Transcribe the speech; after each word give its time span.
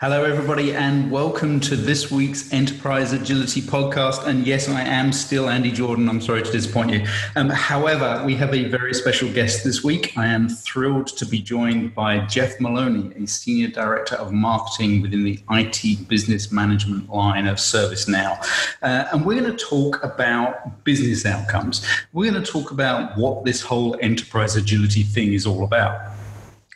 Hello, 0.00 0.24
everybody, 0.24 0.72
and 0.72 1.10
welcome 1.10 1.60
to 1.60 1.76
this 1.76 2.10
week's 2.10 2.50
Enterprise 2.54 3.12
Agility 3.12 3.60
podcast. 3.60 4.26
And 4.26 4.46
yes, 4.46 4.66
I 4.66 4.80
am 4.80 5.12
still 5.12 5.50
Andy 5.50 5.70
Jordan. 5.70 6.08
I'm 6.08 6.22
sorry 6.22 6.42
to 6.42 6.50
disappoint 6.50 6.90
you. 6.90 7.06
Um, 7.36 7.50
however, 7.50 8.22
we 8.24 8.34
have 8.36 8.54
a 8.54 8.64
very 8.64 8.94
special 8.94 9.30
guest 9.30 9.62
this 9.62 9.84
week. 9.84 10.16
I 10.16 10.24
am 10.28 10.48
thrilled 10.48 11.08
to 11.08 11.26
be 11.26 11.42
joined 11.42 11.94
by 11.94 12.20
Jeff 12.20 12.58
Maloney, 12.60 13.12
a 13.14 13.26
Senior 13.26 13.68
Director 13.68 14.14
of 14.14 14.32
Marketing 14.32 15.02
within 15.02 15.22
the 15.22 15.38
IT 15.50 16.08
Business 16.08 16.50
Management 16.50 17.10
line 17.10 17.46
of 17.46 17.58
ServiceNow. 17.58 18.42
Uh, 18.80 19.04
and 19.12 19.26
we're 19.26 19.38
going 19.38 19.54
to 19.54 19.64
talk 19.66 20.02
about 20.02 20.82
business 20.82 21.26
outcomes. 21.26 21.86
We're 22.14 22.32
going 22.32 22.42
to 22.42 22.50
talk 22.50 22.70
about 22.70 23.18
what 23.18 23.44
this 23.44 23.60
whole 23.60 23.98
enterprise 24.00 24.56
agility 24.56 25.02
thing 25.02 25.34
is 25.34 25.46
all 25.46 25.62
about 25.62 26.00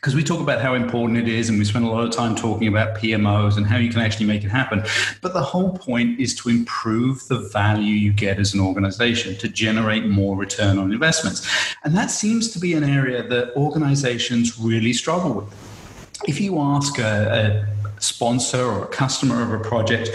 because 0.05 0.15
we 0.15 0.23
talk 0.23 0.39
about 0.39 0.61
how 0.61 0.75
important 0.75 1.17
it 1.17 1.27
is 1.27 1.49
and 1.49 1.57
we 1.57 1.65
spend 1.65 1.83
a 1.83 1.87
lot 1.87 2.03
of 2.03 2.11
time 2.11 2.35
talking 2.35 2.67
about 2.67 2.95
PMOs 2.95 3.57
and 3.57 3.65
how 3.65 3.77
you 3.77 3.89
can 3.89 4.01
actually 4.01 4.27
make 4.27 4.43
it 4.43 4.49
happen. 4.49 4.83
But 5.19 5.33
the 5.33 5.41
whole 5.41 5.75
point 5.79 6.19
is 6.19 6.35
to 6.41 6.49
improve 6.49 7.27
the 7.27 7.39
value 7.39 7.95
you 7.95 8.13
get 8.13 8.37
as 8.37 8.53
an 8.53 8.59
organization, 8.59 9.35
to 9.37 9.49
generate 9.49 10.05
more 10.05 10.37
return 10.37 10.77
on 10.77 10.91
investments. 10.91 11.49
And 11.83 11.97
that 11.97 12.11
seems 12.11 12.51
to 12.51 12.59
be 12.59 12.75
an 12.75 12.83
area 12.83 13.27
that 13.27 13.55
organizations 13.55 14.59
really 14.59 14.93
struggle 14.93 15.33
with. 15.33 16.21
If 16.27 16.39
you 16.39 16.59
ask 16.59 16.99
a, 16.99 17.65
a 17.65 17.74
sponsor 17.99 18.63
or 18.63 18.83
a 18.83 18.87
customer 18.87 19.41
of 19.41 19.51
a 19.51 19.59
project, 19.59 20.09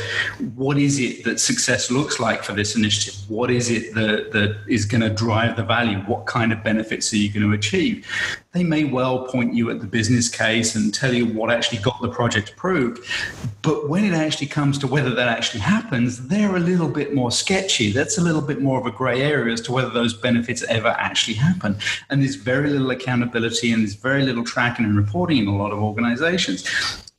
what 0.55 0.79
is 0.79 0.99
it 0.99 1.25
that 1.25 1.41
success 1.41 1.91
looks 1.91 2.21
like 2.21 2.43
for 2.43 2.53
this 2.53 2.77
initiative? 2.77 3.29
What 3.29 3.51
is 3.51 3.71
it 3.71 3.95
that, 3.95 4.33
that 4.33 4.57
is 4.69 4.85
going 4.85 5.03
to 5.03 5.11
drive 5.11 5.57
the 5.57 5.63
value? 5.63 5.99
What 6.01 6.27
kind 6.27 6.53
of 6.53 6.63
benefits 6.63 7.13
are 7.13 7.17
you 7.17 7.33
going 7.33 7.49
to 7.49 7.53
achieve? 7.53 8.07
They 8.53 8.65
may 8.65 8.83
well 8.83 9.27
point 9.27 9.55
you 9.55 9.71
at 9.71 9.81
the 9.81 9.87
business 9.87 10.29
case 10.29 10.75
and 10.75 10.93
tell 10.93 11.15
you 11.15 11.27
what 11.27 11.53
actually 11.53 11.79
got 11.79 12.01
the 12.03 12.09
project 12.09 12.51
approved. 12.51 13.05
But 13.63 13.89
when 13.89 14.05
it 14.05 14.13
actually 14.13 14.49
comes 14.49 14.77
to 14.79 14.87
whether 14.87 15.15
that 15.15 15.29
actually 15.29 15.61
happens, 15.61 16.27
they're 16.27 16.57
a 16.57 16.61
little 16.61 16.89
bit 16.89 17.15
more 17.15 17.31
sketchy. 17.31 17.93
That's 17.93 18.19
a 18.19 18.21
little 18.21 18.41
bit 18.41 18.61
more 18.61 18.81
of 18.81 18.87
a 18.87 18.91
gray 18.91 19.23
area 19.23 19.53
as 19.53 19.61
to 19.63 19.73
whether 19.73 19.91
those 19.91 20.15
benefits 20.15 20.65
ever 20.65 20.89
actually 20.89 21.35
happen. 21.35 21.77
And 22.09 22.23
there's 22.23 22.35
very 22.35 22.71
little 22.71 22.91
accountability 22.91 23.73
and 23.73 23.83
there's 23.83 23.95
very 23.95 24.25
little 24.25 24.45
tracking 24.45 24.85
and 24.85 24.97
reporting 24.97 25.39
in 25.39 25.47
a 25.47 25.57
lot 25.57 25.71
of 25.71 25.79
organizations. 25.79 26.65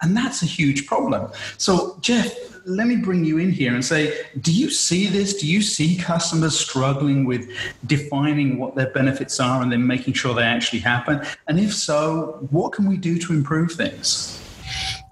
And 0.02 0.18
that's 0.18 0.42
a 0.42 0.46
huge 0.46 0.88
problem. 0.88 1.32
So, 1.58 1.98
Jeff, 2.02 2.34
let 2.66 2.88
me 2.88 2.96
bring 2.96 3.24
you 3.24 3.38
in 3.38 3.52
here 3.52 3.74
and 3.74 3.84
say, 3.84 4.26
do 4.40 4.52
you 4.52 4.70
see 4.70 5.08
this? 5.08 5.36
Do 5.36 5.48
you 5.48 5.62
see 5.62 5.98
customers 5.98 6.58
struggling 6.58 7.26
with 7.26 7.50
defining 7.86 8.58
what 8.58 8.76
their 8.76 8.90
benefits 8.92 9.40
are 9.40 9.62
and 9.62 9.72
then 9.72 9.86
making 9.86 10.14
sure 10.14 10.34
they 10.34 10.44
actually 10.44 10.80
happen? 10.80 11.22
And 11.48 11.60
if 11.60 11.74
so, 11.74 12.48
what 12.52 12.74
can 12.74 12.88
we 12.88 12.98
do 12.98 13.20
to 13.20 13.34
improve 13.34 13.74
things? 13.74 14.38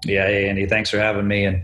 Yeah, 0.04 0.24
Andy, 0.24 0.66
thanks 0.66 0.90
for 0.90 0.98
having 0.98 1.28
me. 1.28 1.44
And 1.44 1.62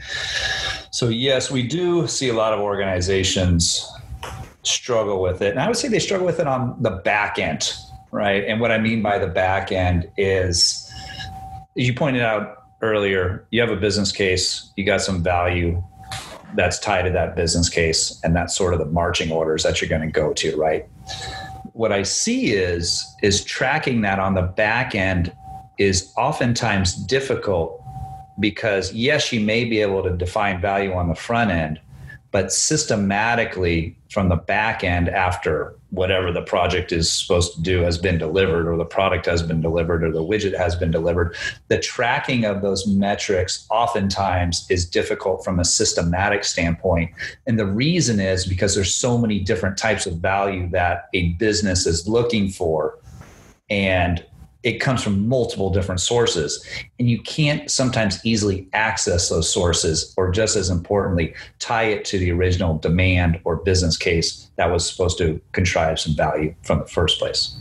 so, 0.91 1.09
yes, 1.09 1.51
we 1.51 1.67
do 1.67 2.07
see 2.07 2.29
a 2.29 2.35
lot 2.35 2.53
of 2.53 2.61
organizations 2.61 3.89
struggle 4.63 5.23
with 5.23 5.43
it. 5.43 5.51
And 5.51 5.61
I 5.61 5.69
would 5.69 5.77
say 5.77 5.89
they 5.89 5.99
struggle 5.99 6.27
with 6.27 6.41
it 6.41 6.47
on 6.47 6.77
the 6.83 6.91
back 6.91 7.39
end, 7.39 7.73
right? 8.11 8.45
And 8.45 8.61
what 8.61 8.73
I 8.73 8.79
mean 8.79 9.03
by 9.03 9.19
the 9.19 9.29
back 9.29 9.73
end 9.73 10.11
is, 10.17 10.91
as 11.79 11.87
you 11.87 11.95
pointed 11.95 12.23
out, 12.23 12.66
earlier, 12.83 13.47
you 13.51 13.61
have 13.61 13.71
a 13.71 13.77
business 13.77 14.13
case, 14.13 14.73
you 14.77 14.85
got 14.85 15.01
some 15.01 15.23
value 15.23 15.83
that's 16.55 16.79
tied 16.79 17.03
to 17.03 17.11
that 17.11 17.37
business 17.37 17.69
case, 17.69 18.21
and 18.23 18.35
that's 18.35 18.55
sort 18.55 18.73
of 18.73 18.79
the 18.79 18.87
marching 18.87 19.31
orders 19.31 19.63
that 19.63 19.81
you're 19.81 19.91
going 19.91 20.03
to 20.03 20.09
go 20.09 20.33
to, 20.33 20.57
right? 20.57 20.87
What 21.73 21.93
I 21.93 22.03
see 22.03 22.53
is 22.53 23.05
is 23.23 23.45
tracking 23.45 24.01
that 24.03 24.19
on 24.19 24.35
the 24.35 24.43
back 24.43 24.95
end 24.95 25.33
is 25.79 26.13
oftentimes 26.17 26.95
difficult 26.95 27.83
because 28.41 28.93
yes, 28.93 29.33
you 29.33 29.41
may 29.41 29.65
be 29.65 29.81
able 29.81 30.03
to 30.03 30.17
define 30.17 30.61
value 30.61 30.93
on 30.93 31.09
the 31.09 31.15
front 31.15 31.51
end, 31.51 31.81
but 32.37 32.53
systematically 32.53 33.97
from 34.11 34.29
the 34.29 34.37
back 34.37 34.85
end 34.85 35.09
after 35.09 35.75
whatever 35.89 36.31
the 36.31 36.43
project 36.43 36.93
is 36.93 37.11
supposed 37.11 37.55
to 37.55 37.63
do 37.63 37.81
has 37.81 37.97
been 37.97 38.19
delivered 38.19 38.69
or 38.69 38.77
the 38.77 38.85
product 38.85 39.25
has 39.25 39.43
been 39.43 39.63
delivered 39.63 40.05
or 40.05 40.13
the 40.13 40.23
widget 40.23 40.55
has 40.55 40.77
been 40.77 40.91
delivered 40.91 41.35
the 41.69 41.79
tracking 41.79 42.45
of 42.45 42.61
those 42.61 42.87
metrics 42.87 43.67
oftentimes 43.71 44.67
is 44.69 44.85
difficult 44.85 45.43
from 45.47 45.59
a 45.59 45.65
systematic 45.65 46.45
standpoint. 46.45 47.11
And 47.47 47.59
the 47.59 47.65
reason 47.65 48.21
is 48.21 48.45
because 48.45 48.75
there's 48.75 48.95
so 48.95 49.17
many 49.17 49.41
different 49.41 49.79
types 49.79 50.05
of 50.05 50.19
value 50.19 50.69
that 50.73 51.09
a 51.15 51.29
business 51.39 51.87
is 51.87 52.07
looking 52.07 52.51
for. 52.51 52.99
And 53.71 54.23
it 54.67 54.81
comes 54.81 55.01
from 55.01 55.29
multiple 55.29 55.71
different 55.71 56.01
sources 56.01 56.67
and 56.99 57.09
you 57.09 57.23
can't 57.23 57.71
sometimes 57.71 58.19
easily 58.27 58.69
access 58.73 59.29
those 59.29 59.49
sources 59.49 60.13
or 60.17 60.29
just 60.33 60.57
as 60.57 60.71
importantly 60.71 61.33
tie 61.61 61.85
it 61.85 62.05
to 62.05 62.19
the 62.19 62.33
original 62.33 62.77
demand 62.79 63.41
or 63.45 63.57
business 63.57 63.97
case 63.97 64.51
that 64.57 64.67
was 64.67 64.91
supposed 64.91 65.19
to 65.19 65.41
contrive 65.53 66.01
some 66.01 66.17
value 66.17 66.53
from 66.63 66.81
the 66.81 66.87
first 66.87 67.21
place 67.21 67.57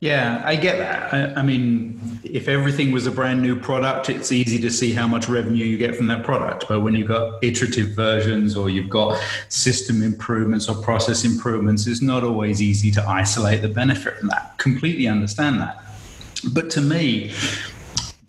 yeah, 0.00 0.42
I 0.44 0.56
get 0.56 0.78
that. 0.78 1.14
I, 1.14 1.40
I, 1.40 1.42
mean, 1.42 2.18
if 2.24 2.48
everything 2.48 2.90
was 2.90 3.06
a 3.06 3.12
brand 3.12 3.40
new 3.40 3.54
product, 3.54 4.10
it's 4.10 4.32
easy 4.32 4.58
to 4.58 4.68
see 4.68 4.92
how 4.92 5.06
much 5.06 5.28
revenue 5.28 5.64
you 5.64 5.78
get 5.78 5.94
from 5.94 6.08
that 6.08 6.24
product. 6.24 6.64
But 6.68 6.80
when 6.80 6.96
you've 6.96 7.06
got 7.06 7.38
iterative 7.44 7.90
versions 7.90 8.56
or 8.56 8.68
you've 8.68 8.88
got 8.88 9.22
system 9.48 10.02
improvements 10.02 10.68
or 10.68 10.74
process 10.82 11.24
improvements, 11.24 11.86
it's 11.86 12.02
not 12.02 12.24
always 12.24 12.60
easy 12.60 12.90
to 12.90 13.08
isolate 13.08 13.62
the 13.62 13.68
benefit 13.68 14.18
from 14.18 14.26
that. 14.30 14.58
Completely 14.58 15.06
understand 15.06 15.60
that. 15.60 15.81
But 16.50 16.70
to 16.70 16.80
me, 16.80 17.32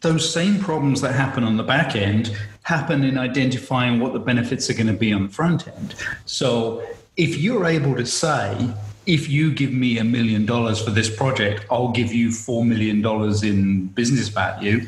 those 0.01 0.31
same 0.31 0.59
problems 0.59 1.01
that 1.01 1.13
happen 1.13 1.43
on 1.43 1.57
the 1.57 1.63
back 1.63 1.95
end 1.95 2.35
happen 2.63 3.03
in 3.03 3.17
identifying 3.17 3.99
what 3.99 4.13
the 4.13 4.19
benefits 4.19 4.69
are 4.69 4.73
going 4.73 4.87
to 4.87 4.93
be 4.93 5.13
on 5.13 5.27
the 5.27 5.33
front 5.33 5.67
end. 5.67 5.95
So 6.25 6.83
if 7.17 7.37
you're 7.37 7.65
able 7.65 7.95
to 7.95 8.05
say, 8.05 8.73
if 9.05 9.27
you 9.29 9.53
give 9.53 9.73
me 9.73 9.97
a 9.97 10.03
million 10.03 10.45
dollars 10.45 10.81
for 10.81 10.89
this 10.89 11.13
project, 11.13 11.65
I'll 11.69 11.91
give 11.91 12.13
you 12.13 12.29
$4 12.29 12.65
million 12.65 13.05
in 13.43 13.87
business 13.87 14.29
value, 14.29 14.85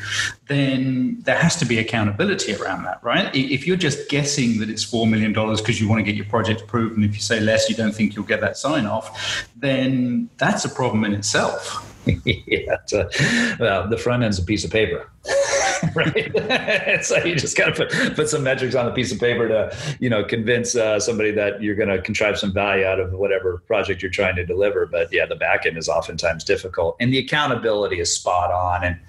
then 0.47 1.17
there 1.21 1.37
has 1.37 1.57
to 1.57 1.65
be 1.65 1.79
accountability 1.79 2.55
around 2.55 2.83
that, 2.83 3.03
right? 3.03 3.29
If 3.35 3.67
you're 3.67 3.75
just 3.75 4.09
guessing 4.09 4.59
that 4.59 4.69
it's 4.69 4.85
$4 4.85 5.09
million 5.09 5.33
because 5.33 5.81
you 5.81 5.89
want 5.89 5.99
to 5.99 6.03
get 6.03 6.15
your 6.15 6.25
project 6.25 6.61
approved, 6.61 6.95
and 6.95 7.03
if 7.03 7.13
you 7.15 7.21
say 7.21 7.41
less, 7.41 7.69
you 7.69 7.75
don't 7.75 7.93
think 7.93 8.15
you'll 8.15 8.25
get 8.25 8.39
that 8.41 8.57
sign 8.57 8.85
off, 8.85 9.47
then 9.55 10.29
that's 10.37 10.63
a 10.63 10.69
problem 10.69 11.03
in 11.03 11.13
itself. 11.13 11.91
yeah, 12.25 12.75
a, 12.93 13.55
well, 13.59 13.87
the 13.89 13.97
front 13.97 14.23
end's 14.23 14.39
a 14.39 14.43
piece 14.43 14.63
of 14.63 14.71
paper, 14.71 15.09
right? 15.95 17.03
so 17.03 17.17
you 17.23 17.35
just 17.35 17.57
got 17.57 17.73
to 17.73 17.85
put 17.85 18.15
put 18.15 18.29
some 18.29 18.43
metrics 18.43 18.75
on 18.75 18.87
a 18.87 18.91
piece 18.91 19.11
of 19.11 19.19
paper 19.19 19.47
to, 19.47 19.75
you 19.99 20.09
know, 20.09 20.23
convince 20.23 20.75
uh, 20.75 20.99
somebody 20.99 21.31
that 21.31 21.61
you're 21.61 21.75
going 21.75 21.89
to 21.89 22.01
contrive 22.01 22.37
some 22.37 22.53
value 22.53 22.85
out 22.85 22.99
of 22.99 23.13
whatever 23.13 23.57
project 23.65 24.01
you're 24.01 24.11
trying 24.11 24.35
to 24.35 24.45
deliver. 24.45 24.85
But 24.85 25.11
yeah, 25.11 25.25
the 25.25 25.35
back 25.35 25.65
end 25.65 25.77
is 25.77 25.89
oftentimes 25.89 26.43
difficult, 26.43 26.95
and 26.99 27.11
the 27.11 27.17
accountability 27.17 27.99
is 27.99 28.13
spot 28.13 28.51
on, 28.51 28.83
and 28.83 28.99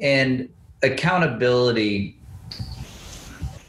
and 0.00 0.48
accountability 0.82 2.17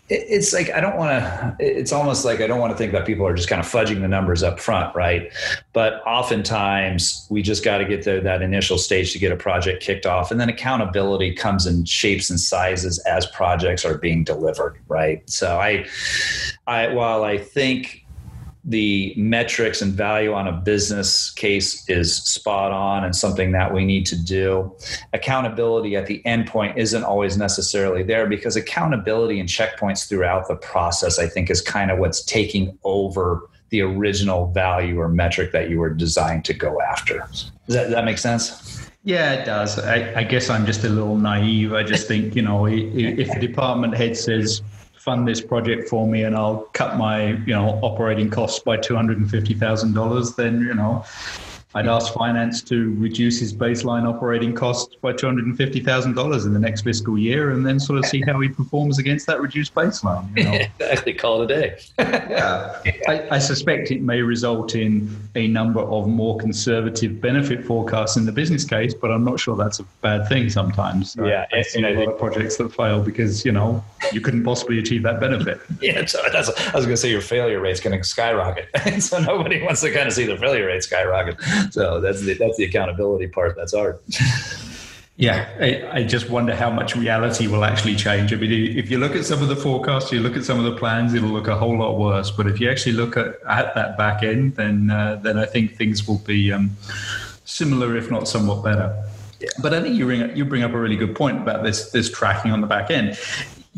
it's 0.09 0.53
like 0.53 0.71
I 0.71 0.81
don't 0.81 0.97
want 0.97 1.11
to. 1.11 1.55
It's 1.59 1.91
almost 1.91 2.25
like 2.25 2.41
I 2.41 2.47
don't 2.47 2.59
want 2.59 2.71
to 2.71 2.77
think 2.77 2.91
that 2.93 3.05
people 3.05 3.27
are 3.27 3.35
just 3.35 3.47
kind 3.47 3.59
of 3.59 3.67
fudging 3.67 4.01
the 4.01 4.07
numbers 4.07 4.41
up 4.41 4.59
front, 4.59 4.95
right? 4.95 5.31
But 5.71 6.01
oftentimes 6.05 7.27
we 7.29 7.43
just 7.43 7.63
got 7.63 7.77
to 7.77 7.85
get 7.85 8.01
to 8.03 8.19
that 8.21 8.41
initial 8.41 8.79
stage 8.79 9.13
to 9.13 9.19
get 9.19 9.31
a 9.31 9.35
project 9.35 9.83
kicked 9.83 10.07
off, 10.07 10.31
and 10.31 10.39
then 10.39 10.49
accountability 10.49 11.33
comes 11.35 11.67
in 11.67 11.85
shapes 11.85 12.29
and 12.31 12.39
sizes 12.39 12.97
as 12.99 13.27
projects 13.27 13.85
are 13.85 13.97
being 13.97 14.23
delivered, 14.23 14.79
right? 14.87 15.27
So 15.29 15.59
I, 15.59 15.85
I 16.65 16.87
while 16.87 17.23
I 17.23 17.37
think 17.37 18.05
the 18.65 19.13
metrics 19.15 19.81
and 19.81 19.93
value 19.93 20.33
on 20.33 20.47
a 20.47 20.51
business 20.51 21.31
case 21.31 21.87
is 21.89 22.15
spot 22.15 22.71
on 22.71 23.03
and 23.05 23.15
something 23.15 23.51
that 23.53 23.73
we 23.73 23.85
need 23.85 24.05
to 24.05 24.21
do. 24.21 24.75
Accountability 25.13 25.95
at 25.95 26.07
the 26.07 26.21
endpoint 26.25 26.77
isn't 26.77 27.03
always 27.03 27.37
necessarily 27.37 28.03
there 28.03 28.27
because 28.27 28.55
accountability 28.55 29.39
and 29.39 29.47
checkpoints 29.47 30.07
throughout 30.07 30.47
the 30.47 30.55
process, 30.55 31.19
I 31.19 31.27
think, 31.27 31.49
is 31.49 31.61
kind 31.61 31.89
of 31.89 31.99
what's 31.99 32.23
taking 32.23 32.77
over 32.83 33.49
the 33.69 33.81
original 33.81 34.51
value 34.51 34.99
or 34.99 35.07
metric 35.07 35.51
that 35.51 35.69
you 35.69 35.79
were 35.79 35.91
designed 35.91 36.43
to 36.45 36.53
go 36.53 36.81
after. 36.81 37.19
Does 37.19 37.51
that, 37.67 37.83
does 37.83 37.91
that 37.91 38.05
make 38.05 38.17
sense? 38.17 38.89
Yeah, 39.03 39.33
it 39.33 39.45
does. 39.45 39.79
I, 39.79 40.19
I, 40.19 40.23
guess 40.23 40.49
I'm 40.49 40.65
just 40.65 40.83
a 40.83 40.89
little 40.89 41.15
naive. 41.15 41.73
I 41.73 41.83
just 41.83 42.07
think, 42.07 42.35
you 42.35 42.41
know, 42.41 42.65
if 42.67 43.31
the 43.31 43.39
department 43.39 43.95
head 43.95 44.17
says, 44.17 44.61
fund 44.99 45.25
this 45.25 45.39
project 45.39 45.87
for 45.87 46.05
me 46.05 46.23
and 46.23 46.35
I'll 46.35 46.63
cut 46.73 46.97
my, 46.97 47.27
you 47.29 47.53
know, 47.53 47.79
operating 47.81 48.29
costs 48.29 48.59
by 48.59 48.75
$250,000, 48.77 50.35
then, 50.35 50.59
you 50.59 50.73
know, 50.73 51.05
I'd 51.75 51.87
ask 51.87 52.11
finance 52.13 52.63
to 52.63 52.95
reduce 52.95 53.39
his 53.39 53.53
baseline 53.53 54.07
operating 54.07 54.55
costs 54.55 54.95
by 54.95 55.13
$250,000 55.13 56.45
in 56.45 56.53
the 56.53 56.59
next 56.59 56.81
fiscal 56.81 57.15
year 57.15 57.51
and 57.51 57.63
then 57.63 57.79
sort 57.79 57.99
of 57.99 58.05
see 58.07 58.23
how 58.25 58.39
he 58.39 58.49
performs 58.49 58.97
against 58.97 59.27
that 59.27 59.39
reduced 59.39 59.75
baseline. 59.75 60.35
You 60.35 60.43
know? 60.45 60.51
exactly, 60.79 61.13
call 61.13 61.43
it 61.43 61.51
a 61.51 61.61
day. 61.61 61.79
yeah. 61.99 62.81
I, 63.07 63.35
I, 63.35 63.39
suspect 63.39 63.91
it 63.91 64.01
may 64.01 64.23
result 64.23 64.73
in 64.73 65.15
a 65.35 65.47
number 65.47 65.81
of 65.81 66.07
more 66.07 66.39
conservative 66.39 67.21
benefit 67.21 67.63
forecasts 67.63 68.17
in 68.17 68.25
the 68.25 68.31
business 68.31 68.65
case, 68.65 68.95
but 68.95 69.11
I'm 69.11 69.23
not 69.23 69.39
sure 69.39 69.55
that's 69.55 69.79
a 69.79 69.83
bad 70.01 70.27
thing 70.27 70.49
sometimes. 70.49 71.15
Yeah. 71.19 71.45
I, 71.53 71.59
I 71.59 71.61
see 71.61 71.83
a 71.83 71.91
lot 71.91 72.07
of 72.07 72.17
projects 72.17 72.57
that 72.57 72.73
fail 72.73 72.99
because, 73.03 73.45
you 73.45 73.51
know, 73.51 73.83
you 74.11 74.21
couldn't 74.21 74.43
possibly 74.43 74.79
achieve 74.79 75.03
that 75.03 75.19
benefit. 75.19 75.61
yeah, 75.81 76.03
so 76.07 76.19
uh, 76.25 76.31
that's, 76.31 76.49
I 76.49 76.75
was 76.75 76.85
going 76.85 76.95
to 76.95 76.97
say 76.97 77.11
your 77.11 77.21
failure 77.21 77.59
rate's 77.59 77.79
going 77.79 77.95
to 77.95 78.03
skyrocket. 78.03 78.69
so 79.03 79.19
nobody 79.19 79.61
wants 79.61 79.81
to 79.81 79.91
kind 79.91 80.07
of 80.07 80.13
see 80.13 80.25
the 80.25 80.37
failure 80.37 80.65
rate 80.65 80.81
skyrocket. 80.81 81.37
So 81.71 82.01
that's 82.01 82.21
the, 82.21 82.33
that's 82.33 82.57
the 82.57 82.65
accountability 82.65 83.27
part. 83.27 83.55
That's 83.55 83.73
hard. 83.73 83.99
Yeah, 85.19 85.49
I, 85.59 85.99
I, 85.99 86.03
just 86.05 86.29
wonder 86.29 86.55
how 86.55 86.69
much 86.69 86.95
reality 86.95 87.47
will 87.47 87.65
actually 87.65 87.97
change. 87.97 88.31
I 88.31 88.37
mean, 88.37 88.77
if 88.77 88.89
you 88.89 88.99
look 88.99 89.17
at 89.17 89.25
some 89.25 89.41
of 89.41 89.49
the 89.49 89.55
forecasts, 89.57 90.13
you 90.13 90.21
look 90.21 90.37
at 90.37 90.45
some 90.45 90.57
of 90.57 90.63
the 90.63 90.79
plans, 90.79 91.13
it'll 91.13 91.27
look 91.27 91.49
a 91.49 91.57
whole 91.57 91.77
lot 91.77 91.97
worse. 91.99 92.31
But 92.31 92.47
if 92.47 92.61
you 92.61 92.71
actually 92.71 92.93
look 92.93 93.17
at, 93.17 93.35
at 93.45 93.75
that 93.75 93.97
back 93.97 94.23
end, 94.23 94.55
then 94.55 94.89
uh, 94.89 95.19
then 95.21 95.37
I 95.37 95.45
think 95.45 95.75
things 95.75 96.07
will 96.07 96.19
be 96.19 96.53
um, 96.53 96.71
similar, 97.43 97.97
if 97.97 98.09
not 98.09 98.29
somewhat 98.29 98.63
better. 98.63 98.95
Yeah. 99.41 99.49
But 99.61 99.73
I 99.73 99.81
think 99.81 99.95
you 99.95 100.05
bring 100.05 100.37
you 100.37 100.45
bring 100.45 100.63
up 100.63 100.71
a 100.71 100.79
really 100.79 100.95
good 100.95 101.17
point 101.17 101.37
about 101.37 101.63
this 101.63 101.91
this 101.91 102.09
tracking 102.09 102.51
on 102.51 102.61
the 102.61 102.67
back 102.67 102.89
end 102.89 103.19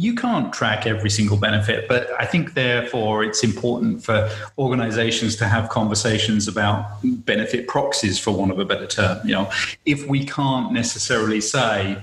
you 0.01 0.15
can't 0.15 0.51
track 0.51 0.87
every 0.87 1.11
single 1.11 1.37
benefit, 1.37 1.87
but 1.87 2.09
I 2.19 2.25
think 2.25 2.55
therefore 2.55 3.23
it's 3.23 3.43
important 3.43 4.03
for 4.03 4.27
organizations 4.57 5.35
to 5.35 5.45
have 5.45 5.69
conversations 5.69 6.47
about 6.47 6.97
benefit 7.03 7.67
proxies, 7.67 8.17
for 8.17 8.31
want 8.31 8.51
of 8.51 8.57
a 8.57 8.65
better 8.65 8.87
term. 8.87 9.19
You 9.23 9.33
know, 9.35 9.51
if 9.85 10.07
we 10.07 10.25
can't 10.25 10.71
necessarily 10.71 11.39
say, 11.39 12.01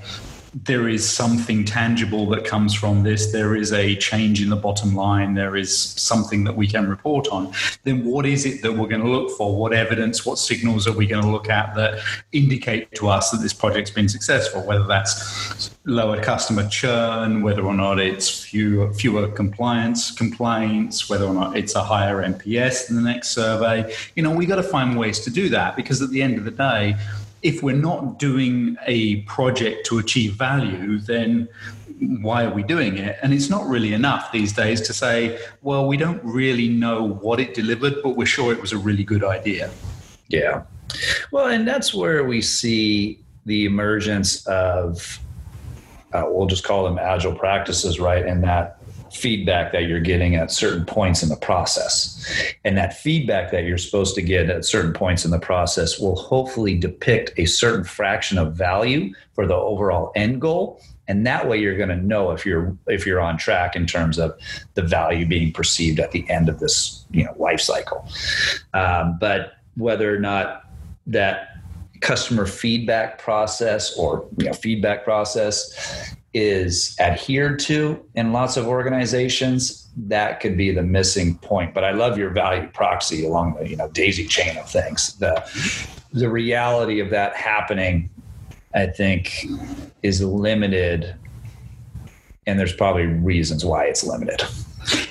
there 0.55 0.89
is 0.89 1.09
something 1.09 1.65
tangible 1.65 2.27
that 2.29 2.45
comes 2.45 2.75
from 2.75 3.03
this, 3.03 3.33
there 3.33 3.55
is 3.55 3.73
a 3.73 3.97
change 3.97 4.43
in 4.43 4.49
the 4.49 4.57
bottom 4.57 4.95
line, 4.95 5.35
there 5.35 5.57
is 5.57 5.77
something 5.79 6.45
that 6.45 6.57
we 6.57 6.67
can 6.67 6.89
report 6.89 7.29
on, 7.29 7.53
then 7.85 8.05
what 8.05 8.27
is 8.27 8.47
it 8.47 8.63
that 8.63 8.73
we're 8.73 8.89
going 8.89 9.03
to 9.03 9.09
look 9.09 9.31
for? 9.37 9.55
What 9.55 9.73
evidence, 9.73 10.25
what 10.25 10.39
signals 10.39 10.87
are 10.87 10.93
we 10.93 11.07
going 11.07 11.23
to 11.23 11.31
look 11.31 11.49
at 11.49 11.75
that 11.77 12.01
indicate 12.33 12.93
to 12.97 13.09
us 13.09 13.31
that 13.31 13.39
this 13.39 13.53
project's 13.53 13.91
been 13.91 14.09
successful? 14.09 14.63
Whether 14.65 14.85
that's 14.85 15.71
lower 15.85 16.21
customer 16.23 16.69
churn, 16.69 17.43
whether 17.43 17.63
or 17.63 17.75
not 17.75 17.99
it's 17.99 18.45
fewer, 18.45 18.93
fewer 18.93 19.29
compliance 19.29 20.11
complaints, 20.11 21.09
whether 21.09 21.25
or 21.25 21.35
not 21.35 21.57
it's 21.57 21.75
a 21.75 21.83
higher 21.83 22.23
NPS 22.23 22.89
than 22.89 22.97
the 22.97 23.03
next 23.03 23.29
survey. 23.29 23.95
You 24.15 24.23
know, 24.23 24.31
we've 24.31 24.49
got 24.49 24.57
to 24.57 24.63
find 24.63 24.99
ways 24.99 25.21
to 25.21 25.31
do 25.31 25.49
that 25.51 25.77
because 25.77 26.03
at 26.03 26.11
the 26.11 26.23
end 26.23 26.39
of 26.39 26.45
the 26.45 26.51
day, 26.51 26.97
if 27.43 27.63
we're 27.63 27.77
not 27.77 28.19
doing 28.19 28.77
a 28.87 29.23
project 29.23 29.87
to 29.87 29.99
achieve 29.99 30.35
value, 30.35 30.99
then 30.99 31.49
why 32.01 32.45
are 32.45 32.53
we 32.53 32.63
doing 32.63 32.97
it? 32.97 33.19
And 33.23 33.33
it's 33.33 33.51
not 33.51 33.67
really 33.67 33.93
enough 33.93 34.31
these 34.33 34.53
days 34.53 34.81
to 34.83 34.93
say, 34.93 35.39
well, 35.63 35.87
we 35.87 35.97
don't 35.97 36.23
really 36.25 36.69
know 36.69 37.03
what 37.03 37.41
it 37.41 37.55
delivered, 37.55 37.97
but 38.03 38.11
we're 38.11 38.27
sure 38.27 38.53
it 38.53 38.61
was 38.61 38.73
a 38.73 38.79
really 38.79 39.05
good 39.05 39.25
idea. 39.25 39.71
Yeah. 40.29 40.63
Well, 41.33 41.47
and 41.47 41.67
that's 41.67 41.93
where 41.93 42.25
we 42.25 42.41
see 42.41 43.21
the 43.47 43.65
emergence 43.65 44.47
of, 44.47 45.19
uh, 46.13 46.25
we'll 46.27 46.47
just 46.47 46.65
call 46.65 46.85
them 46.85 46.99
agile 46.99 47.35
practices, 47.35 47.99
right? 47.99 48.25
And 48.25 48.43
that 48.45 48.78
feedback 49.13 49.73
that 49.73 49.85
you're 49.85 50.01
getting 50.01 50.37
at 50.37 50.51
certain 50.51 50.85
points 50.85 51.23
in 51.23 51.29
the 51.29 51.37
process. 51.37 52.25
And 52.65 52.77
that 52.77 52.95
feedback 52.95 53.51
that 53.53 53.65
you're 53.65 53.79
supposed 53.79 54.15
to 54.17 54.23
get 54.23 54.51
at 54.51 54.65
certain 54.65 54.93
points 54.93 55.25
in 55.25 55.31
the 55.31 55.39
process 55.39 55.99
will 55.99 56.17
hopefully 56.17 56.77
depict 56.77 57.33
a 57.39 57.47
certain 57.47 57.85
fraction 57.85 58.39
of 58.39 58.55
value 58.55 59.13
for 59.35 59.47
the 59.47 59.55
overall 59.55 60.13
end 60.15 60.41
goal. 60.41 60.81
And 61.09 61.27
that 61.27 61.49
way 61.49 61.59
you're 61.59 61.77
going 61.77 61.89
to 61.89 61.97
know 61.97 62.33
if 62.33 62.45
you're 62.45 62.77
if 62.87 63.07
you're 63.07 63.21
on 63.21 63.39
track 63.39 63.75
in 63.75 63.87
terms 63.87 64.19
of 64.19 64.39
the 64.75 64.83
value 64.83 65.27
being 65.27 65.53
perceived 65.53 66.01
at 66.01 66.13
the 66.13 66.29
end 66.29 66.51
of 66.51 66.61
this 66.61 67.07
you 67.11 67.25
know 67.25 67.35
life 67.39 67.61
cycle. 67.61 68.07
Um, 68.75 69.17
but 69.19 69.55
whether 69.77 70.15
or 70.15 70.19
not 70.19 70.65
that 71.07 71.49
customer 72.01 72.47
feedback 72.47 73.19
process 73.19 73.97
or 73.97 74.29
you 74.37 74.47
know 74.47 74.53
feedback 74.53 75.05
process 75.05 76.15
is 76.35 76.97
adhered 77.01 77.59
to 77.59 78.05
in 78.15 78.33
lots 78.33 78.57
of 78.57 78.67
organizations, 78.67 79.89
that 79.97 80.41
could 80.41 80.57
be 80.57 80.71
the 80.71 80.83
missing 80.83 81.39
point. 81.39 81.75
But 81.75 81.85
I 81.85 81.93
love 81.93 82.19
your 82.19 82.31
value 82.31 82.69
proxy 82.69 83.27
along 83.27 83.55
the 83.55 83.69
you 83.69 83.77
know 83.77 83.89
daisy 83.89 84.27
chain 84.27 84.57
of 84.59 84.71
things. 84.71 85.17
The 85.17 85.43
the 86.13 86.29
reality 86.29 87.01
of 87.01 87.11
that 87.11 87.35
happening, 87.35 88.11
I 88.75 88.87
think, 88.87 89.47
is 90.03 90.23
limited, 90.23 91.15
and 92.47 92.59
there's 92.59 92.75
probably 92.75 93.07
reasons 93.07 93.65
why 93.65 93.85
it's 93.85 94.05
limited. 94.05 94.43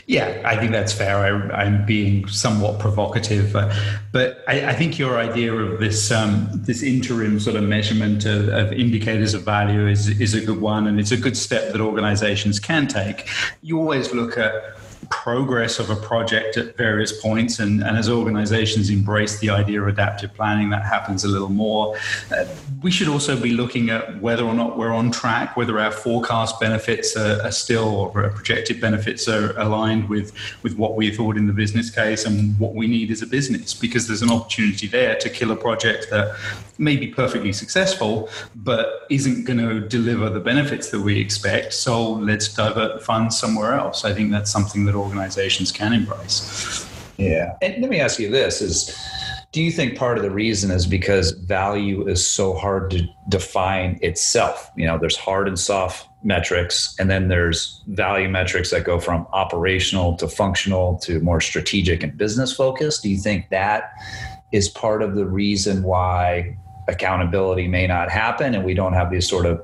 Yeah, 0.07 0.41
I 0.45 0.55
think 0.55 0.71
that's 0.71 0.93
fair. 0.93 1.17
I, 1.17 1.65
am 1.65 1.85
being 1.85 2.27
somewhat 2.27 2.79
provocative, 2.79 3.55
uh, 3.55 3.73
but 4.11 4.43
I, 4.47 4.69
I, 4.69 4.73
think 4.73 4.97
your 4.97 5.17
idea 5.17 5.53
of 5.53 5.79
this 5.79 6.11
um, 6.11 6.49
this 6.53 6.81
interim 6.81 7.39
sort 7.39 7.57
of 7.57 7.63
measurement 7.63 8.25
of, 8.25 8.47
of, 8.47 8.71
indicators 8.71 9.33
of 9.33 9.43
value 9.43 9.85
is 9.87 10.07
is 10.21 10.33
a 10.33 10.39
good 10.39 10.61
one, 10.61 10.87
and 10.87 10.99
it's 10.99 11.11
a 11.11 11.17
good 11.17 11.35
step 11.35 11.73
that 11.73 11.81
organisations 11.81 12.59
can 12.59 12.87
take. 12.87 13.27
You 13.61 13.79
always 13.79 14.13
look 14.13 14.37
at 14.37 14.77
progress 15.09 15.79
of 15.79 15.89
a 15.89 15.95
project 15.95 16.57
at 16.57 16.75
various 16.75 17.21
points. 17.21 17.59
And, 17.59 17.83
and 17.83 17.97
as 17.97 18.09
organizations 18.09 18.89
embrace 18.89 19.39
the 19.39 19.49
idea 19.49 19.81
of 19.81 19.87
adaptive 19.87 20.33
planning, 20.33 20.69
that 20.71 20.83
happens 20.83 21.23
a 21.23 21.27
little 21.27 21.49
more. 21.49 21.95
Uh, 22.35 22.45
we 22.81 22.91
should 22.91 23.07
also 23.07 23.39
be 23.39 23.51
looking 23.51 23.89
at 23.89 24.21
whether 24.21 24.43
or 24.43 24.53
not 24.53 24.77
we're 24.77 24.93
on 24.93 25.11
track, 25.11 25.55
whether 25.55 25.79
our 25.79 25.91
forecast 25.91 26.59
benefits 26.59 27.15
are, 27.15 27.41
are 27.41 27.51
still 27.51 27.87
or 27.87 28.23
our 28.23 28.29
projected 28.29 28.81
benefits 28.81 29.27
are 29.27 29.57
aligned 29.59 30.09
with, 30.09 30.33
with 30.63 30.77
what 30.77 30.95
we 30.95 31.11
thought 31.11 31.37
in 31.37 31.47
the 31.47 31.53
business 31.53 31.89
case 31.89 32.25
and 32.25 32.57
what 32.59 32.73
we 32.73 32.87
need 32.87 33.11
as 33.11 33.21
a 33.21 33.27
business, 33.27 33.73
because 33.73 34.07
there's 34.07 34.21
an 34.21 34.31
opportunity 34.31 34.87
there 34.87 35.15
to 35.15 35.29
kill 35.29 35.51
a 35.51 35.55
project 35.55 36.07
that 36.09 36.35
may 36.77 36.95
be 36.95 37.07
perfectly 37.07 37.53
successful, 37.53 38.29
but 38.55 39.05
isn't 39.09 39.45
going 39.45 39.59
to 39.59 39.79
deliver 39.87 40.29
the 40.29 40.39
benefits 40.39 40.89
that 40.91 41.01
we 41.01 41.19
expect. 41.19 41.73
So 41.73 42.13
let's 42.13 42.53
divert 42.53 42.99
the 42.99 43.05
funds 43.05 43.37
somewhere 43.37 43.73
else. 43.73 44.05
I 44.05 44.13
think 44.13 44.31
that's 44.31 44.51
something 44.51 44.85
that 44.87 44.95
organizations 44.95 45.71
can 45.71 45.93
embrace. 45.93 46.85
Yeah. 47.17 47.55
And 47.61 47.81
let 47.81 47.89
me 47.89 47.99
ask 47.99 48.19
you 48.19 48.29
this 48.29 48.61
is 48.61 48.95
do 49.53 49.63
you 49.63 49.71
think 49.71 49.97
part 49.97 50.17
of 50.17 50.23
the 50.23 50.29
reason 50.29 50.71
is 50.71 50.85
because 50.85 51.31
value 51.31 52.07
is 52.07 52.25
so 52.25 52.53
hard 52.53 52.91
to 52.91 53.07
define 53.29 53.97
itself? 54.01 54.69
You 54.75 54.85
know, 54.85 54.97
there's 54.97 55.15
hard 55.15 55.47
and 55.47 55.57
soft 55.57 56.07
metrics, 56.23 56.95
and 56.99 57.09
then 57.09 57.29
there's 57.29 57.81
value 57.87 58.27
metrics 58.27 58.71
that 58.71 58.83
go 58.83 58.99
from 58.99 59.25
operational 59.31 60.15
to 60.17 60.27
functional 60.27 60.97
to 60.99 61.21
more 61.21 61.39
strategic 61.39 62.03
and 62.03 62.17
business 62.17 62.53
focused. 62.53 63.03
Do 63.03 63.09
you 63.09 63.17
think 63.17 63.49
that 63.49 63.93
is 64.51 64.67
part 64.69 65.01
of 65.01 65.15
the 65.15 65.25
reason 65.25 65.83
why 65.83 66.57
accountability 66.89 67.67
may 67.67 67.87
not 67.87 68.11
happen 68.11 68.53
and 68.53 68.63
we 68.65 68.73
don't 68.73 68.93
have 68.93 69.11
these 69.11 69.27
sort 69.27 69.45
of 69.45 69.63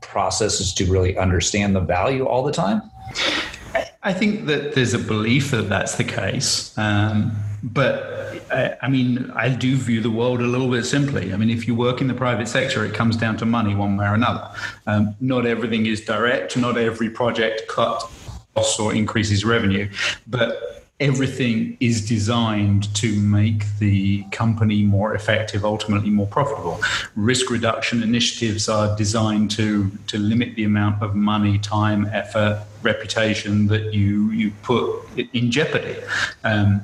processes 0.00 0.74
to 0.74 0.84
really 0.90 1.16
understand 1.16 1.74
the 1.74 1.80
value 1.80 2.26
all 2.26 2.42
the 2.42 2.52
time? 2.52 2.82
I 4.02 4.12
think 4.14 4.46
that 4.46 4.74
there's 4.74 4.94
a 4.94 4.98
belief 4.98 5.50
that 5.50 5.68
that's 5.68 5.96
the 5.96 6.04
case. 6.04 6.76
Um, 6.78 7.32
but 7.62 8.42
I, 8.50 8.76
I, 8.82 8.88
mean, 8.88 9.30
I 9.34 9.50
do 9.50 9.76
view 9.76 10.00
the 10.00 10.10
world 10.10 10.40
a 10.40 10.46
little 10.46 10.70
bit 10.70 10.84
simply. 10.84 11.34
I 11.34 11.36
mean, 11.36 11.50
if 11.50 11.68
you 11.68 11.74
work 11.74 12.00
in 12.00 12.08
the 12.08 12.14
private 12.14 12.48
sector, 12.48 12.84
it 12.84 12.94
comes 12.94 13.16
down 13.16 13.36
to 13.38 13.46
money 13.46 13.74
one 13.74 13.98
way 13.98 14.06
or 14.06 14.14
another. 14.14 14.50
Um, 14.86 15.14
not 15.20 15.44
everything 15.44 15.84
is 15.84 16.00
direct, 16.00 16.56
not 16.56 16.78
every 16.78 17.10
project 17.10 17.68
cuts 17.68 18.06
costs 18.54 18.78
or 18.80 18.94
increases 18.94 19.44
revenue. 19.44 19.88
But 20.26 20.69
everything 21.00 21.76
is 21.80 22.06
designed 22.06 22.94
to 22.94 23.18
make 23.20 23.64
the 23.78 24.22
company 24.24 24.82
more 24.82 25.14
effective, 25.14 25.64
ultimately 25.64 26.10
more 26.10 26.26
profitable. 26.26 26.80
Risk 27.16 27.50
reduction 27.50 28.02
initiatives 28.02 28.68
are 28.68 28.94
designed 28.96 29.50
to, 29.52 29.90
to 30.06 30.18
limit 30.18 30.54
the 30.56 30.64
amount 30.64 31.02
of 31.02 31.14
money, 31.14 31.58
time, 31.58 32.06
effort, 32.12 32.62
reputation 32.82 33.66
that 33.68 33.94
you, 33.94 34.30
you 34.30 34.52
put 34.62 35.02
in 35.32 35.50
jeopardy. 35.50 35.96
Um, 36.44 36.82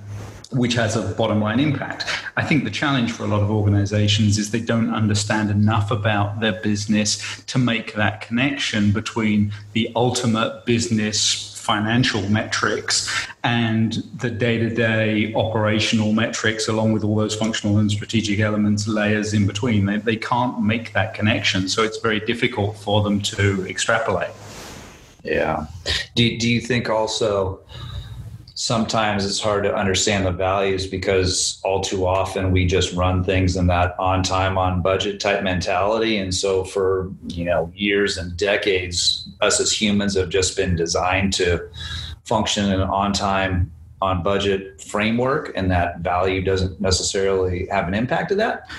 which 0.52 0.74
has 0.74 0.94
a 0.94 1.02
bottom 1.14 1.40
line 1.40 1.58
impact. 1.58 2.04
I 2.36 2.44
think 2.44 2.62
the 2.62 2.70
challenge 2.70 3.10
for 3.10 3.24
a 3.24 3.26
lot 3.26 3.42
of 3.42 3.50
organizations 3.50 4.38
is 4.38 4.52
they 4.52 4.60
don't 4.60 4.94
understand 4.94 5.50
enough 5.50 5.90
about 5.90 6.38
their 6.38 6.52
business 6.52 7.42
to 7.46 7.58
make 7.58 7.94
that 7.94 8.20
connection 8.20 8.92
between 8.92 9.52
the 9.72 9.90
ultimate 9.96 10.64
business 10.64 11.55
financial 11.66 12.22
metrics 12.28 13.10
and 13.42 13.94
the 14.18 14.30
day 14.30 14.56
to 14.56 14.70
day 14.72 15.34
operational 15.34 16.12
metrics, 16.12 16.68
along 16.68 16.92
with 16.92 17.02
all 17.02 17.16
those 17.16 17.34
functional 17.34 17.78
and 17.78 17.90
strategic 17.90 18.38
elements, 18.38 18.86
layers 18.86 19.34
in 19.34 19.48
between. 19.48 19.86
They, 19.86 19.96
they 19.98 20.16
can't 20.16 20.62
make 20.62 20.92
that 20.92 21.12
connection. 21.14 21.68
So 21.68 21.82
it's 21.82 21.98
very 21.98 22.20
difficult 22.20 22.76
for 22.76 23.02
them 23.02 23.20
to 23.34 23.66
extrapolate. 23.68 24.30
Yeah. 25.24 25.66
Do, 26.14 26.38
do 26.38 26.48
you 26.48 26.60
think 26.60 26.88
also 26.88 27.60
sometimes 28.56 29.26
it's 29.26 29.38
hard 29.38 29.62
to 29.64 29.74
understand 29.74 30.24
the 30.24 30.32
values 30.32 30.86
because 30.86 31.60
all 31.62 31.82
too 31.82 32.06
often 32.06 32.50
we 32.50 32.64
just 32.64 32.94
run 32.94 33.22
things 33.22 33.54
in 33.54 33.66
that 33.66 33.94
on 33.98 34.22
time 34.22 34.56
on 34.56 34.80
budget 34.80 35.20
type 35.20 35.42
mentality. 35.42 36.16
And 36.16 36.34
so 36.34 36.64
for 36.64 37.12
you 37.28 37.44
know 37.44 37.70
years 37.76 38.16
and 38.16 38.36
decades 38.36 39.28
us 39.42 39.60
as 39.60 39.70
humans 39.70 40.16
have 40.16 40.30
just 40.30 40.56
been 40.56 40.74
designed 40.74 41.34
to 41.34 41.68
function 42.24 42.64
in 42.64 42.80
an 42.80 42.88
on 42.88 43.12
time 43.12 43.70
on 44.02 44.22
budget 44.22 44.78
framework 44.80 45.52
and 45.56 45.70
that 45.70 46.00
value 46.00 46.42
doesn't 46.42 46.78
necessarily 46.80 47.66
have 47.66 47.88
an 47.88 47.94
impact 47.94 48.30
of 48.30 48.36
that? 48.36 48.70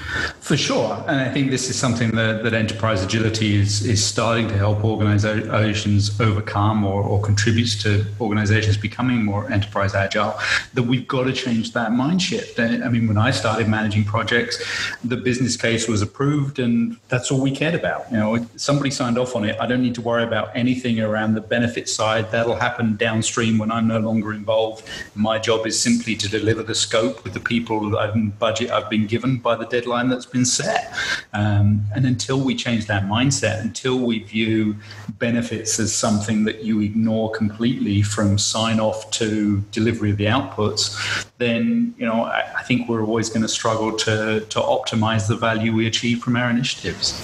For 0.42 0.56
sure. 0.56 1.04
And 1.08 1.20
I 1.20 1.32
think 1.32 1.50
this 1.50 1.70
is 1.70 1.78
something 1.78 2.12
that, 2.12 2.44
that 2.44 2.54
enterprise 2.54 3.04
agility 3.04 3.56
is, 3.56 3.84
is 3.84 4.04
starting 4.04 4.48
to 4.48 4.58
help 4.58 4.84
organizations 4.84 6.22
overcome 6.22 6.86
or, 6.86 7.02
or 7.02 7.20
contributes 7.22 7.82
to 7.82 8.06
organizations 8.22 8.78
becoming 8.78 9.26
more 9.26 9.52
enterprise 9.52 9.96
agile, 9.96 10.38
that 10.76 10.84
we've 10.84 11.08
got 11.08 11.24
to 11.24 11.34
change 11.34 11.74
that 11.74 11.92
mind 11.92 12.22
shift. 12.22 12.60
I 12.60 12.88
mean, 12.90 13.08
when 13.08 13.18
I 13.18 13.32
started 13.32 13.68
managing 13.68 14.04
projects, 14.04 14.64
the 15.04 15.18
business 15.18 15.58
case 15.58 15.88
was 15.88 16.04
approved 16.04 16.60
and 16.60 16.98
that's 17.10 17.32
all 17.32 17.42
we 17.42 17.52
cared 17.52 17.74
about. 17.74 18.12
You 18.12 18.18
know, 18.18 18.48
somebody 18.56 18.92
signed 18.92 19.18
off 19.18 19.36
on 19.36 19.46
it. 19.46 19.60
I 19.60 19.66
don't 19.66 19.82
need 19.82 19.96
to 19.96 20.02
worry 20.02 20.24
about 20.24 20.56
anything 20.56 21.00
around 21.00 21.34
the 21.34 21.42
benefit 21.42 21.90
side. 21.90 22.32
That'll 22.32 22.56
happen 22.56 22.98
downstream 22.98 23.58
when 23.58 23.72
I'm 23.72 23.88
no 23.88 24.00
longer 24.00 24.32
involved 24.32 24.88
my 25.18 25.40
job 25.40 25.66
is 25.66 25.82
simply 25.82 26.16
to 26.16 26.30
deliver 26.30 26.64
the 26.64 26.76
scope 26.76 27.24
with 27.24 27.34
the 27.34 27.40
people 27.40 27.98
I've 27.98 28.40
budget 28.40 28.72
I've 28.72 28.90
been 28.90 29.08
given 29.08 29.38
by 29.38 29.56
the 29.56 29.66
deadline 29.66 30.10
that's 30.10 30.26
been 30.26 30.46
set. 30.46 30.94
Um, 31.34 31.86
and 31.96 32.06
until 32.06 32.40
we 32.40 32.56
change 32.56 32.86
that 32.88 33.04
mindset, 33.04 33.62
until 33.62 34.00
we 34.00 34.20
view 34.20 34.76
benefits 35.20 35.80
as 35.80 35.96
something 35.96 36.46
that 36.46 36.64
you 36.64 36.82
ignore 36.82 37.32
completely 37.32 38.02
from 38.02 38.38
sign 38.38 38.80
off 38.80 39.10
to 39.12 39.62
delivery 39.72 40.12
of 40.12 40.18
the 40.18 40.26
outputs, 40.26 41.26
then 41.38 41.94
you 41.98 42.06
know 42.06 42.24
I, 42.24 42.46
I 42.60 42.64
think 42.64 42.88
we're 42.88 43.04
always 43.04 43.30
going 43.30 43.42
to 43.42 43.48
struggle 43.48 43.96
to 43.98 44.42
to 44.42 44.60
optimize 44.60 45.28
the 45.28 45.36
value 45.36 45.74
we 45.74 45.88
achieve 45.88 46.20
from 46.20 46.36
our 46.36 46.50
initiatives. 46.50 47.22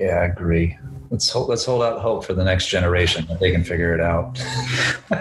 Yeah, 0.00 0.20
I 0.20 0.24
agree. 0.24 0.76
Let's 1.10 1.30
hold, 1.30 1.48
let's 1.48 1.64
hold 1.64 1.82
out 1.82 2.00
hope 2.00 2.24
for 2.24 2.34
the 2.34 2.42
next 2.42 2.66
generation 2.66 3.24
that 3.26 3.38
they 3.38 3.52
can 3.52 3.62
figure 3.62 3.94
it 3.94 4.00
out. 4.00 4.42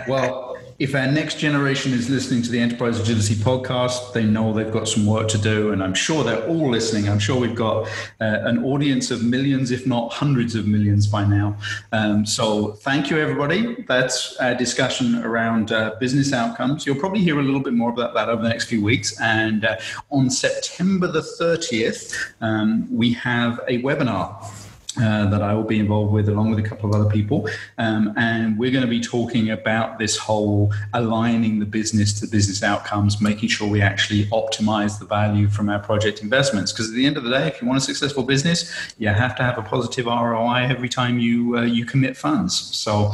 well, 0.07 0.52
if 0.79 0.95
our 0.95 1.07
next 1.07 1.39
generation 1.39 1.93
is 1.93 2.09
listening 2.09 2.41
to 2.43 2.49
the 2.49 2.59
Enterprise 2.59 2.99
Agility 2.99 3.35
podcast, 3.35 4.13
they 4.13 4.23
know 4.23 4.53
they've 4.53 4.71
got 4.71 4.87
some 4.87 5.05
work 5.05 5.27
to 5.29 5.37
do. 5.37 5.71
And 5.71 5.83
I'm 5.83 5.93
sure 5.93 6.23
they're 6.23 6.47
all 6.47 6.69
listening. 6.69 7.09
I'm 7.09 7.19
sure 7.19 7.39
we've 7.39 7.55
got 7.55 7.87
uh, 8.19 8.39
an 8.43 8.63
audience 8.63 9.11
of 9.11 9.23
millions, 9.23 9.71
if 9.71 9.85
not 9.85 10.11
hundreds 10.11 10.55
of 10.55 10.67
millions 10.67 11.07
by 11.07 11.25
now. 11.25 11.57
Um, 11.91 12.25
so 12.25 12.73
thank 12.73 13.09
you, 13.09 13.19
everybody. 13.19 13.83
That's 13.87 14.35
our 14.37 14.55
discussion 14.55 15.23
around 15.23 15.71
uh, 15.71 15.95
business 15.99 16.33
outcomes. 16.33 16.85
You'll 16.85 16.99
probably 16.99 17.21
hear 17.21 17.39
a 17.39 17.43
little 17.43 17.61
bit 17.61 17.73
more 17.73 17.91
about 17.91 18.13
that 18.15 18.29
over 18.29 18.41
the 18.41 18.49
next 18.49 18.65
few 18.65 18.83
weeks. 18.83 19.19
And 19.21 19.65
uh, 19.65 19.77
on 20.09 20.29
September 20.29 21.07
the 21.07 21.21
30th, 21.21 22.33
um, 22.41 22.87
we 22.91 23.13
have 23.13 23.59
a 23.67 23.81
webinar 23.81 24.62
uh, 25.01 25.29
that 25.29 25.41
I 25.41 25.53
will 25.53 25.63
be 25.63 25.79
involved 25.79 26.13
with, 26.13 26.29
along 26.29 26.51
with 26.51 26.59
a 26.59 26.67
couple 26.67 26.89
of 26.89 26.95
other 26.99 27.09
people. 27.09 27.49
Um, 27.77 28.13
and 28.17 28.57
we're 28.57 28.71
going 28.71 28.83
to 28.83 28.89
be 28.89 29.01
talking 29.01 29.49
about 29.49 29.97
this 29.97 30.17
whole 30.17 30.71
aligning 30.93 31.59
the 31.59 31.65
business 31.65 32.19
to 32.19 32.27
business 32.27 32.61
outcomes, 32.61 33.19
making 33.21 33.49
sure 33.49 33.67
we 33.67 33.81
actually 33.81 34.25
optimize 34.25 34.99
the 34.99 35.05
value 35.05 35.47
from 35.49 35.69
our 35.69 35.79
project 35.79 36.21
investments. 36.21 36.71
Because 36.71 36.89
at 36.89 36.95
the 36.95 37.05
end 37.05 37.17
of 37.17 37.23
the 37.23 37.31
day, 37.31 37.47
if 37.47 37.61
you 37.61 37.67
want 37.67 37.77
a 37.77 37.81
successful 37.81 38.23
business, 38.23 38.71
you 38.97 39.07
have 39.07 39.35
to 39.37 39.43
have 39.43 39.57
a 39.57 39.63
positive 39.63 40.05
ROI 40.05 40.67
every 40.69 40.89
time 40.89 41.17
you 41.19 41.57
uh, 41.57 41.61
you 41.61 41.85
commit 41.85 42.15
funds. 42.15 42.53
So 42.55 43.13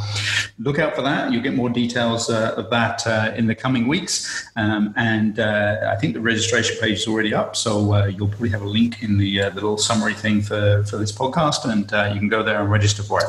look 0.58 0.78
out 0.78 0.94
for 0.94 1.02
that. 1.02 1.32
You'll 1.32 1.42
get 1.42 1.54
more 1.54 1.70
details 1.70 2.28
uh, 2.28 2.54
of 2.56 2.70
that 2.70 3.06
uh, 3.06 3.32
in 3.36 3.46
the 3.46 3.54
coming 3.54 3.88
weeks. 3.88 4.48
Um, 4.56 4.92
and 4.96 5.38
uh, 5.40 5.92
I 5.92 5.96
think 5.96 6.14
the 6.14 6.20
registration 6.20 6.76
page 6.78 6.98
is 6.98 7.06
already 7.06 7.32
up, 7.34 7.56
so 7.56 8.04
you'll 8.06 8.28
probably 8.28 8.50
have 8.50 8.62
a 8.62 8.68
link 8.68 9.02
in 9.02 9.18
the, 9.18 9.38
the 9.38 9.54
little 9.54 9.78
summary 9.78 10.14
thing 10.14 10.42
for, 10.42 10.84
for 10.84 10.96
this 10.96 11.12
podcast 11.12 11.69
and 11.70 11.92
uh, 11.92 12.10
you 12.12 12.18
can 12.18 12.28
go 12.28 12.42
there 12.42 12.60
and 12.60 12.70
register 12.70 13.02
for 13.02 13.20
it. 13.20 13.28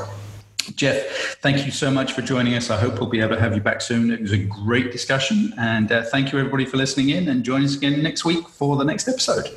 Jeff, 0.76 1.38
thank 1.42 1.66
you 1.66 1.72
so 1.72 1.90
much 1.90 2.14
for 2.14 2.22
joining 2.22 2.54
us. 2.54 2.70
I 2.70 2.80
hope 2.80 3.00
we'll 3.00 3.10
be 3.10 3.20
able 3.20 3.36
to 3.36 3.42
have 3.42 3.56
you 3.56 3.62
back 3.62 3.82
soon. 3.82 4.12
It 4.12 4.22
was 4.22 4.32
a 4.32 4.38
great 4.38 4.92
discussion. 4.92 5.54
And 5.58 5.92
uh, 5.92 6.04
thank 6.04 6.32
you, 6.32 6.40
everybody, 6.40 6.66
for 6.66 6.78
listening 6.78 7.10
in 7.10 7.30
and 7.30 7.44
join 7.44 7.64
us 7.64 7.76
again 7.76 8.02
next 8.04 8.26
week 8.26 8.48
for 8.48 8.76
the 8.76 8.84
next 8.84 9.08
episode. 9.08 9.50